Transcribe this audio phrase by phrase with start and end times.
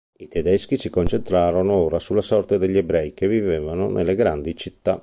[0.17, 4.99] I tedeschi si concentrarono ora sulla sorte degli ebrei che vivevano nelle grandi città.